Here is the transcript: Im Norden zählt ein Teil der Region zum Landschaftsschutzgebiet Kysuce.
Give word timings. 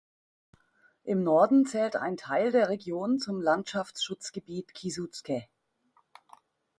Im 1.03 1.21
Norden 1.21 1.67
zählt 1.67 1.95
ein 1.95 2.17
Teil 2.17 2.51
der 2.51 2.69
Region 2.69 3.19
zum 3.19 3.39
Landschaftsschutzgebiet 3.39 4.73
Kysuce. 4.73 5.43